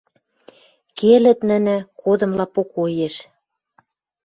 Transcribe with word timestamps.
«Келӹт 0.99 1.39
нӹнӹ, 1.49 1.77
кодымла 2.01 2.45
покоеш,— 2.55 3.15